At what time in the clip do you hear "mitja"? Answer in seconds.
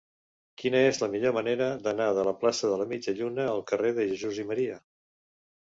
2.95-3.17